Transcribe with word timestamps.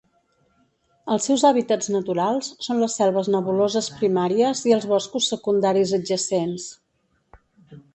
Els 1.15 1.27
seus 1.29 1.43
hàbitats 1.49 1.91
naturals 1.97 2.49
són 2.69 2.81
les 2.85 2.97
selves 3.03 3.31
nebuloses 3.37 3.93
primàries 4.01 4.67
i 4.73 4.77
els 4.81 4.93
boscos 4.97 5.33
secundaris 5.37 5.97
adjacents. 6.03 6.71